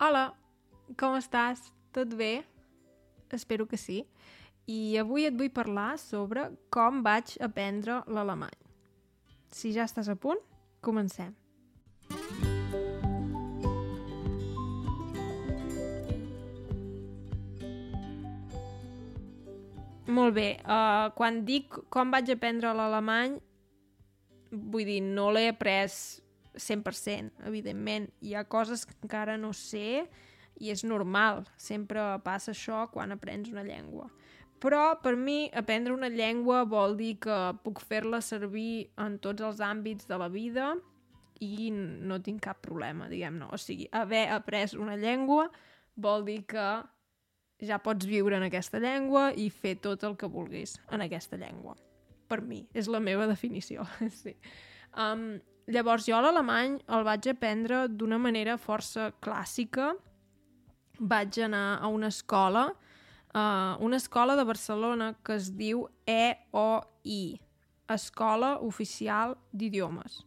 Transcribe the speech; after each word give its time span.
Hola, 0.00 0.30
com 0.96 1.12
estàs? 1.18 1.60
Tot 1.92 2.14
bé? 2.16 2.40
Espero 3.36 3.66
que 3.68 3.76
sí. 3.76 3.98
I 4.64 4.96
avui 4.96 5.26
et 5.28 5.34
vull 5.36 5.50
parlar 5.52 5.98
sobre 6.00 6.46
com 6.72 7.02
vaig 7.04 7.34
aprendre 7.44 7.98
l'alemany. 8.08 8.56
Si 9.52 9.74
ja 9.74 9.84
estàs 9.84 10.08
a 10.08 10.14
punt, 10.16 10.40
comencem. 10.80 11.34
Molt 20.08 20.38
bé, 20.40 20.48
uh, 20.64 21.12
quan 21.12 21.42
dic 21.44 21.76
com 21.92 22.16
vaig 22.16 22.32
aprendre 22.32 22.72
l'alemany, 22.72 23.36
vull 24.48 24.88
dir, 24.88 25.02
no 25.04 25.28
l'he 25.36 25.50
après 25.52 25.92
100%, 26.56 27.44
evidentment. 27.46 28.10
Hi 28.20 28.34
ha 28.34 28.44
coses 28.44 28.84
que 28.86 28.96
encara 29.02 29.36
no 29.38 29.52
sé 29.56 30.06
i 30.60 30.70
és 30.72 30.84
normal, 30.84 31.46
sempre 31.56 32.02
passa 32.24 32.52
això 32.52 32.84
quan 32.92 33.14
aprens 33.14 33.50
una 33.52 33.64
llengua. 33.64 34.10
Però 34.60 35.00
per 35.00 35.14
mi 35.16 35.48
aprendre 35.56 35.94
una 35.94 36.10
llengua 36.12 36.66
vol 36.68 36.98
dir 36.98 37.14
que 37.24 37.36
puc 37.64 37.80
fer-la 37.80 38.20
servir 38.20 38.90
en 39.00 39.16
tots 39.24 39.40
els 39.40 39.60
àmbits 39.64 40.08
de 40.08 40.18
la 40.20 40.28
vida 40.28 40.74
i 41.40 41.70
no 41.72 42.20
tinc 42.20 42.42
cap 42.44 42.60
problema, 42.60 43.08
diguem-ne. 43.08 43.48
O 43.48 43.56
sigui, 43.56 43.88
haver 43.96 44.26
après 44.34 44.76
una 44.76 44.98
llengua 45.00 45.48
vol 45.96 46.26
dir 46.28 46.42
que 46.48 46.66
ja 47.64 47.80
pots 47.80 48.08
viure 48.08 48.36
en 48.36 48.44
aquesta 48.44 48.80
llengua 48.80 49.30
i 49.36 49.48
fer 49.52 49.78
tot 49.80 50.04
el 50.04 50.16
que 50.20 50.28
vulguis 50.28 50.76
en 50.92 51.04
aquesta 51.04 51.40
llengua. 51.40 51.76
Per 52.28 52.42
mi, 52.44 52.62
és 52.76 52.88
la 52.88 53.00
meva 53.00 53.26
definició, 53.30 53.86
sí. 54.22 54.36
Um, 54.92 55.40
llavors, 55.70 56.06
jo 56.08 56.18
l'alemany 56.20 56.78
el 56.90 57.04
vaig 57.06 57.30
aprendre 57.32 57.84
d'una 57.88 58.18
manera 58.18 58.58
força 58.58 59.10
clàssica. 59.24 59.92
Vaig 61.00 61.38
anar 61.44 61.80
a 61.80 61.88
una 61.88 62.10
escola, 62.12 62.66
uh, 63.34 63.76
una 63.80 63.96
escola 63.96 64.36
de 64.36 64.44
Barcelona 64.44 65.14
que 65.24 65.36
es 65.38 65.52
diu 65.56 65.86
EOI, 66.06 67.40
Escola 67.90 68.58
Oficial 68.62 69.34
d'Idiomes. 69.52 70.20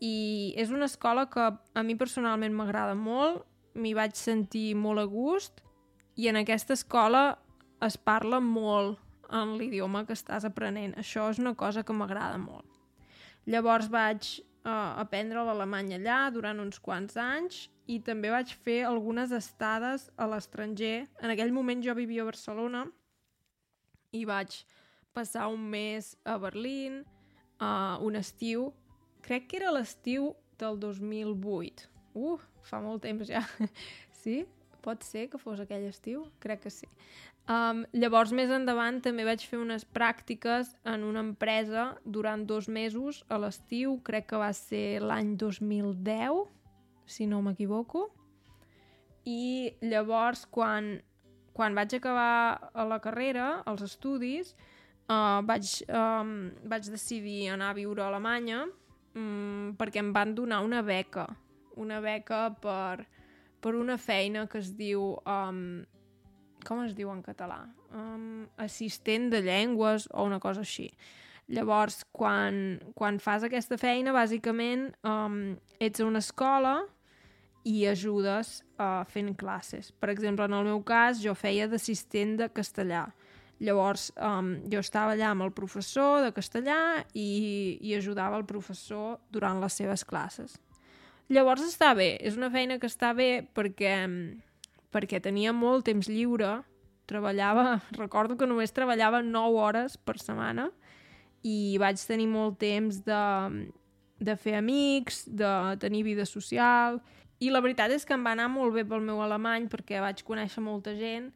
I 0.00 0.54
és 0.56 0.70
una 0.70 0.86
escola 0.86 1.26
que 1.32 1.50
a 1.50 1.82
mi 1.82 1.96
personalment 1.96 2.54
m'agrada 2.56 2.94
molt, 2.94 3.44
m'hi 3.76 3.92
vaig 3.96 4.16
sentir 4.16 4.74
molt 4.76 5.02
a 5.02 5.06
gust 5.08 5.60
i 6.16 6.28
en 6.30 6.40
aquesta 6.40 6.72
escola 6.76 7.38
es 7.84 7.96
parla 7.96 8.40
molt 8.40 9.00
en 9.28 9.56
l'idioma 9.58 10.04
que 10.08 10.16
estàs 10.16 10.46
aprenent. 10.48 10.94
Això 10.96 11.28
és 11.30 11.40
una 11.42 11.54
cosa 11.54 11.84
que 11.84 11.96
m'agrada 11.96 12.38
molt. 12.40 12.64
Llavors 13.46 13.90
vaig 13.92 14.40
uh, 14.66 14.98
aprendre 15.00 15.44
l'alemany 15.46 15.94
allà 15.96 16.26
durant 16.34 16.58
uns 16.62 16.80
quants 16.82 17.16
anys 17.20 17.66
i 17.86 18.00
també 18.02 18.32
vaig 18.34 18.52
fer 18.66 18.80
algunes 18.84 19.32
estades 19.34 20.08
a 20.18 20.26
l'estranger. 20.30 21.06
En 21.22 21.32
aquell 21.32 21.54
moment 21.54 21.84
jo 21.84 21.94
vivia 21.94 22.24
a 22.24 22.30
Barcelona 22.30 22.84
i 24.16 24.24
vaig 24.26 24.58
passar 25.14 25.46
un 25.52 25.62
mes 25.70 26.14
a 26.26 26.36
Berlín, 26.42 27.04
uh, 27.62 27.96
un 28.04 28.18
estiu, 28.18 28.72
crec 29.24 29.48
que 29.50 29.60
era 29.62 29.72
l'estiu 29.72 30.34
del 30.58 30.80
2008. 30.82 31.86
Uh, 32.16 32.40
fa 32.66 32.82
molt 32.82 33.04
temps 33.06 33.28
ja. 33.30 33.44
sí? 34.22 34.42
Pot 34.82 35.04
ser 35.06 35.26
que 35.32 35.38
fos 35.38 35.60
aquell 35.62 35.86
estiu? 35.88 36.26
Crec 36.42 36.64
que 36.66 36.72
sí. 36.72 36.88
Um, 37.46 37.84
llavors, 37.94 38.32
més 38.34 38.50
endavant, 38.50 38.98
també 39.02 39.22
vaig 39.26 39.44
fer 39.46 39.60
unes 39.62 39.84
pràctiques 39.86 40.72
en 40.88 41.04
una 41.06 41.22
empresa 41.22 41.92
durant 42.02 42.42
dos 42.46 42.66
mesos 42.66 43.22
a 43.30 43.38
l'estiu, 43.38 44.00
crec 44.06 44.26
que 44.32 44.40
va 44.42 44.50
ser 44.56 44.98
l'any 45.04 45.36
2010, 45.38 46.46
si 47.06 47.26
no 47.30 47.42
m'equivoco. 47.46 48.08
I 49.26 49.76
llavors, 49.82 50.42
quan, 50.50 50.96
quan 51.54 51.78
vaig 51.78 51.94
acabar 51.94 52.70
a 52.74 52.86
la 52.86 52.98
carrera, 53.02 53.62
els 53.70 53.86
estudis, 53.86 54.56
uh, 55.06 55.38
vaig, 55.46 55.70
um, 55.86 56.50
vaig 56.66 56.90
decidir 56.90 57.46
anar 57.54 57.70
a 57.70 57.78
viure 57.78 58.02
a 58.02 58.10
Alemanya 58.10 58.64
um, 59.16 59.74
perquè 59.78 60.02
em 60.02 60.12
van 60.14 60.34
donar 60.34 60.62
una 60.66 60.82
beca, 60.82 61.26
una 61.76 62.00
beca 62.04 62.48
per 62.62 63.06
per 63.66 63.74
una 63.74 63.98
feina 63.98 64.46
que 64.46 64.60
es 64.62 64.70
diu... 64.78 65.16
Um, 65.26 65.82
com 66.66 66.84
es 66.84 66.94
diu 66.94 67.10
en 67.10 67.22
català? 67.22 67.64
Um, 67.94 68.46
assistent 68.62 69.26
de 69.32 69.40
llengües 69.42 70.06
o 70.14 70.26
una 70.26 70.38
cosa 70.42 70.62
així. 70.62 70.86
Llavors, 71.50 72.00
quan, 72.14 72.78
quan 72.98 73.18
fas 73.22 73.46
aquesta 73.46 73.78
feina, 73.78 74.14
bàsicament 74.14 74.88
um, 75.06 75.56
ets 75.82 76.02
a 76.02 76.06
una 76.06 76.22
escola 76.22 76.76
i 77.66 77.80
ajudes 77.90 78.60
uh, 78.78 79.02
fent 79.10 79.32
classes. 79.38 79.92
Per 79.94 80.10
exemple, 80.14 80.46
en 80.46 80.54
el 80.58 80.66
meu 80.70 80.82
cas, 80.86 81.18
jo 81.22 81.34
feia 81.38 81.66
d'assistent 81.70 82.36
de 82.42 82.50
castellà. 82.54 83.08
Llavors, 83.62 84.12
um, 84.18 84.56
jo 84.70 84.82
estava 84.82 85.14
allà 85.14 85.32
amb 85.32 85.46
el 85.46 85.54
professor 85.54 86.22
de 86.22 86.30
castellà 86.34 86.78
i, 87.14 87.30
i 87.82 87.98
ajudava 87.98 88.38
el 88.38 88.46
professor 88.46 89.18
durant 89.34 89.62
les 89.62 89.78
seves 89.82 90.06
classes. 90.06 90.58
Llavors 91.32 91.64
està 91.66 91.90
bé, 91.98 92.14
és 92.22 92.36
una 92.38 92.52
feina 92.54 92.78
que 92.78 92.86
està 92.86 93.10
bé 93.16 93.42
perquè, 93.56 93.96
perquè 94.94 95.18
tenia 95.22 95.52
molt 95.52 95.86
temps 95.88 96.06
lliure, 96.06 96.60
treballava, 97.10 97.80
recordo 98.02 98.36
que 98.38 98.46
només 98.46 98.74
treballava 98.74 99.22
9 99.26 99.58
hores 99.62 99.96
per 99.98 100.18
setmana 100.22 100.70
i 101.46 101.76
vaig 101.82 102.00
tenir 102.06 102.28
molt 102.30 102.58
temps 102.62 103.02
de, 103.06 103.24
de 104.18 104.36
fer 104.36 104.56
amics, 104.58 105.24
de 105.26 105.50
tenir 105.82 106.04
vida 106.06 106.26
social 106.26 107.00
i 107.38 107.50
la 107.52 107.60
veritat 107.60 107.92
és 107.92 108.06
que 108.06 108.14
em 108.16 108.24
va 108.24 108.32
anar 108.34 108.48
molt 108.48 108.74
bé 108.74 108.86
pel 108.88 109.04
meu 109.04 109.20
alemany 109.22 109.68
perquè 109.70 110.00
vaig 110.02 110.22
conèixer 110.26 110.62
molta 110.64 110.94
gent 110.96 111.28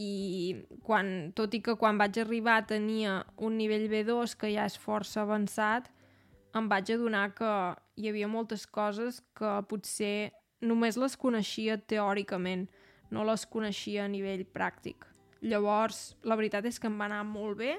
i 0.00 0.56
quan, 0.86 1.32
tot 1.36 1.52
i 1.52 1.60
que 1.60 1.74
quan 1.76 1.98
vaig 2.00 2.20
arribar 2.22 2.62
tenia 2.68 3.22
un 3.36 3.58
nivell 3.58 3.88
B2 3.92 4.36
que 4.40 4.52
ja 4.54 4.64
és 4.68 4.78
força 4.80 5.20
avançat, 5.24 5.90
em 6.56 6.68
vaig 6.68 6.94
adonar 6.94 7.26
que 7.36 7.50
hi 7.96 8.08
havia 8.08 8.28
moltes 8.28 8.66
coses 8.66 9.20
que 9.36 9.52
potser 9.68 10.32
només 10.62 10.96
les 10.96 11.16
coneixia 11.18 11.76
teòricament, 11.76 12.68
no 13.10 13.24
les 13.28 13.44
coneixia 13.46 14.06
a 14.06 14.10
nivell 14.10 14.44
pràctic. 14.54 15.04
Llavors, 15.42 16.14
la 16.22 16.36
veritat 16.38 16.66
és 16.70 16.78
que 16.78 16.86
em 16.86 16.98
va 17.00 17.08
anar 17.10 17.24
molt 17.26 17.58
bé 17.58 17.76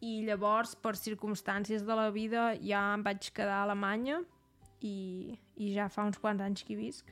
i 0.00 0.20
llavors, 0.24 0.74
per 0.76 0.94
circumstàncies 0.96 1.84
de 1.84 1.96
la 1.96 2.08
vida, 2.12 2.54
ja 2.64 2.82
em 2.94 3.02
vaig 3.04 3.30
quedar 3.36 3.58
a 3.60 3.64
Alemanya 3.68 4.20
i, 4.80 5.36
i 5.56 5.72
ja 5.74 5.90
fa 5.92 6.06
uns 6.08 6.20
quants 6.20 6.40
anys 6.44 6.64
que 6.64 6.74
hi 6.74 6.78
visc. 6.78 7.10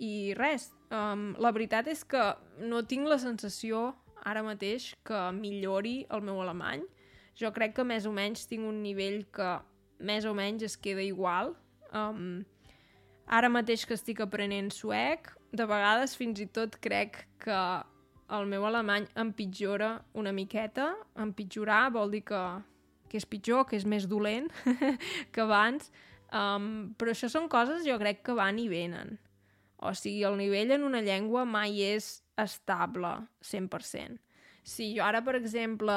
I 0.00 0.34
res, 0.38 0.70
um, 0.90 1.30
la 1.38 1.52
veritat 1.54 1.90
és 1.92 2.02
que 2.08 2.22
no 2.66 2.82
tinc 2.88 3.06
la 3.10 3.20
sensació 3.22 3.90
ara 4.26 4.42
mateix 4.42 4.90
que 5.06 5.20
millori 5.36 6.00
el 6.10 6.24
meu 6.24 6.40
alemany. 6.42 6.82
Jo 7.38 7.52
crec 7.54 7.76
que 7.76 7.86
més 7.86 8.08
o 8.08 8.12
menys 8.12 8.46
tinc 8.50 8.66
un 8.66 8.82
nivell 8.82 9.22
que 9.32 9.52
més 10.00 10.26
o 10.26 10.34
menys 10.36 10.64
es 10.66 10.76
queda 10.76 11.04
igual. 11.04 11.54
Um, 11.92 12.42
ara 13.26 13.50
mateix 13.52 13.84
que 13.86 13.96
estic 13.96 14.22
aprenent 14.24 14.72
suec, 14.74 15.32
de 15.52 15.66
vegades 15.66 16.14
fins 16.18 16.40
i 16.42 16.46
tot 16.46 16.76
crec 16.82 17.24
que 17.42 17.60
el 18.30 18.46
meu 18.46 18.66
alemany 18.66 19.08
empitjora 19.18 19.96
una 20.14 20.32
miqueta. 20.32 20.92
Empitjorar 21.18 21.90
vol 21.94 22.14
dir 22.14 22.22
que, 22.28 22.42
que 23.10 23.18
és 23.18 23.26
pitjor, 23.26 23.66
que 23.66 23.78
és 23.78 23.86
més 23.86 24.06
dolent 24.10 24.48
que 25.34 25.42
abans. 25.42 25.90
Um, 26.30 26.94
però 26.94 27.10
això 27.10 27.26
són 27.30 27.50
coses 27.50 27.82
jo 27.86 27.98
crec 27.98 28.22
que 28.26 28.36
van 28.38 28.60
i 28.62 28.68
venen. 28.70 29.18
O 29.82 29.94
sigui, 29.96 30.22
el 30.28 30.36
nivell 30.38 30.76
en 30.76 30.84
una 30.86 31.00
llengua 31.02 31.46
mai 31.48 31.80
és 31.82 32.20
estable 32.38 33.16
100%. 33.42 34.20
Si 34.62 34.90
jo 34.96 35.04
ara, 35.04 35.22
per 35.24 35.36
exemple, 35.38 35.94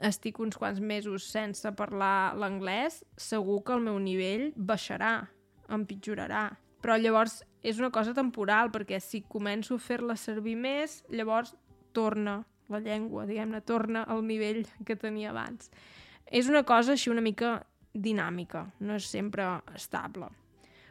estic 0.00 0.40
uns 0.40 0.56
quants 0.56 0.80
mesos 0.80 1.26
sense 1.28 1.70
parlar 1.76 2.34
l'anglès, 2.38 3.02
segur 3.16 3.60
que 3.64 3.76
el 3.76 3.84
meu 3.84 3.98
nivell 4.00 4.50
baixarà, 4.56 5.28
empitjorarà. 5.68 6.48
Però 6.82 6.96
llavors 7.00 7.42
és 7.66 7.80
una 7.82 7.90
cosa 7.90 8.14
temporal, 8.14 8.70
perquè 8.72 9.00
si 9.02 9.24
començo 9.28 9.76
a 9.76 9.82
fer-la 9.82 10.16
servir 10.16 10.56
més, 10.56 11.02
llavors 11.10 11.54
torna 11.96 12.40
la 12.72 12.80
llengua, 12.82 13.26
diguem-ne, 13.26 13.60
torna 13.66 14.04
al 14.10 14.24
nivell 14.26 14.64
que 14.86 14.96
tenia 14.98 15.30
abans. 15.30 15.70
És 16.26 16.50
una 16.50 16.64
cosa 16.66 16.94
així 16.94 17.12
una 17.12 17.24
mica 17.24 17.60
dinàmica, 17.94 18.66
no 18.80 18.96
és 18.98 19.06
sempre 19.08 19.46
estable. 19.74 20.28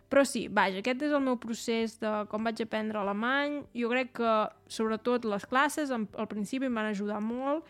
Però 0.10 0.22
sí, 0.28 0.46
vaja, 0.54 0.80
aquest 0.84 1.02
és 1.08 1.14
el 1.18 1.24
meu 1.26 1.38
procés 1.42 1.98
de 2.02 2.12
com 2.30 2.46
vaig 2.46 2.62
aprendre 2.62 3.02
alemany. 3.02 3.62
Jo 3.74 3.90
crec 3.90 4.14
que, 4.20 4.34
sobretot, 4.70 5.26
les 5.26 5.48
classes 5.50 5.94
al 5.96 6.28
principi 6.30 6.70
em 6.70 6.78
van 6.78 6.92
ajudar 6.92 7.22
molt. 7.24 7.66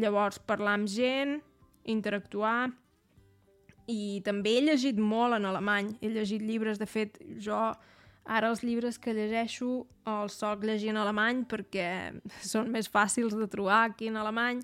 Llavors, 0.00 0.38
parlar 0.38 0.78
amb 0.80 0.90
gent, 0.90 1.40
interactuar... 1.84 2.70
I 3.90 4.20
també 4.22 4.52
he 4.54 4.60
llegit 4.62 5.00
molt 5.02 5.34
en 5.34 5.48
alemany. 5.48 5.88
He 5.98 6.12
llegit 6.14 6.44
llibres, 6.46 6.78
de 6.78 6.86
fet, 6.86 7.16
jo 7.42 7.56
ara 8.30 8.50
els 8.52 8.60
llibres 8.62 9.00
que 9.02 9.14
llegeixo 9.16 9.86
els 10.06 10.36
soc 10.38 10.62
llegir 10.62 10.92
en 10.92 11.00
alemany 11.00 11.40
perquè 11.50 11.88
són 12.52 12.70
més 12.70 12.86
fàcils 12.92 13.34
de 13.34 13.48
trobar 13.50 13.80
aquí 13.88 14.10
en 14.12 14.20
alemany. 14.20 14.60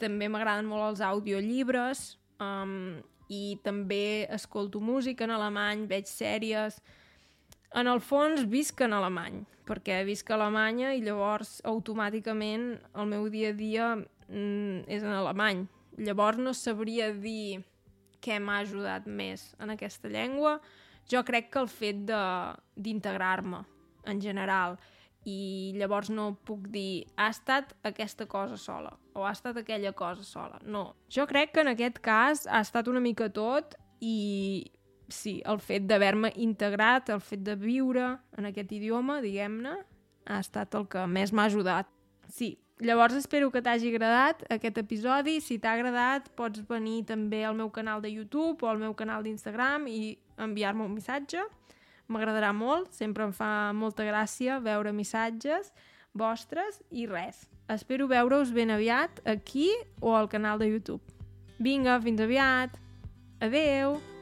També 0.00 0.30
m'agraden 0.32 0.70
molt 0.70 0.86
els 0.94 1.02
audiollibres. 1.04 2.14
Um, 2.40 3.02
i 3.34 3.56
també 3.66 4.26
escolto 4.32 4.80
música 4.80 5.26
en 5.26 5.34
alemany, 5.34 5.88
veig 5.90 6.10
sèries... 6.10 6.80
en 7.74 7.88
el 7.90 7.98
fons 7.98 8.44
visc 8.46 8.80
en 8.86 8.92
alemany, 8.94 9.40
perquè 9.66 10.04
visc 10.06 10.28
a 10.30 10.36
Alemanya 10.36 10.92
i 10.94 11.00
llavors 11.02 11.56
automàticament 11.66 12.68
el 12.94 13.08
meu 13.10 13.26
dia 13.32 13.50
a 13.50 13.56
dia 13.58 13.88
mm, 13.96 14.84
és 14.86 15.02
en 15.02 15.10
alemany. 15.10 15.64
Llavors 15.98 16.38
no 16.38 16.52
sabria 16.54 17.10
dir 17.12 17.64
què 18.24 18.38
m'ha 18.38 18.60
ajudat 18.62 19.06
més 19.06 19.50
en 19.58 19.74
aquesta 19.74 20.10
llengua. 20.12 20.60
Jo 21.10 21.24
crec 21.26 21.50
que 21.50 21.64
el 21.64 21.68
fet 21.68 22.04
d'integrar-me 22.06 23.64
en 24.06 24.20
general 24.20 24.78
i 25.24 25.72
llavors 25.78 26.10
no 26.12 26.34
puc 26.44 26.68
dir 26.72 27.06
ha 27.16 27.30
estat 27.32 27.72
aquesta 27.82 28.26
cosa 28.28 28.58
sola 28.60 28.92
o 29.14 29.24
ha 29.24 29.32
estat 29.32 29.56
aquella 29.56 29.92
cosa 29.92 30.22
sola. 30.22 30.58
No. 30.64 30.94
Jo 31.08 31.26
crec 31.30 31.54
que 31.54 31.62
en 31.64 31.72
aquest 31.72 32.00
cas 32.04 32.46
ha 32.46 32.60
estat 32.60 32.88
una 32.90 33.00
mica 33.00 33.30
tot 33.32 33.76
i 34.00 34.70
sí, 35.08 35.40
el 35.46 35.60
fet 35.60 35.86
d'haver-me 35.88 36.32
integrat, 36.40 37.10
el 37.14 37.22
fet 37.22 37.44
de 37.46 37.54
viure 37.60 38.14
en 38.38 38.50
aquest 38.50 38.72
idioma, 38.72 39.20
diguem-ne, 39.24 39.76
ha 40.26 40.38
estat 40.40 40.74
el 40.74 40.86
que 40.90 41.06
més 41.06 41.32
m'ha 41.32 41.46
ajudat. 41.50 41.88
Sí, 42.32 42.54
llavors 42.80 43.14
espero 43.18 43.50
que 43.52 43.62
t'hagi 43.62 43.92
agradat 43.92 44.44
aquest 44.50 44.80
episodi. 44.80 45.38
Si 45.44 45.58
t'ha 45.60 45.74
agradat, 45.76 46.30
pots 46.36 46.64
venir 46.68 47.04
també 47.08 47.44
al 47.44 47.56
meu 47.56 47.70
canal 47.70 48.02
de 48.02 48.12
YouTube 48.12 48.64
o 48.64 48.70
al 48.70 48.80
meu 48.80 48.96
canal 48.98 49.22
d'Instagram 49.24 49.86
i 49.88 50.16
enviar-me 50.40 50.88
un 50.88 50.96
missatge. 50.96 51.44
M'agradarà 52.08 52.52
molt, 52.52 52.92
sempre 52.92 53.24
em 53.24 53.32
fa 53.32 53.72
molta 53.72 54.04
gràcia 54.04 54.60
veure 54.60 54.92
missatges 54.92 55.72
vostres 56.14 56.80
i 56.90 57.08
res. 57.10 57.46
Espero 57.72 58.06
veure-us 58.10 58.52
ben 58.52 58.70
aviat 58.70 59.22
aquí 59.24 59.70
o 60.00 60.14
al 60.14 60.28
canal 60.28 60.60
de 60.60 60.68
YouTube. 60.68 61.02
Vinga, 61.58 62.00
fins 62.00 62.20
aviat! 62.20 62.76
Adeu! 63.40 64.13